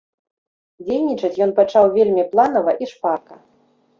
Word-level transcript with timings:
Дзейнічаць 0.85 1.41
ён 1.45 1.51
пачаў 1.59 1.85
вельмі 1.97 2.23
планава 2.33 2.71
і 2.85 2.91
шпарка. 2.95 3.35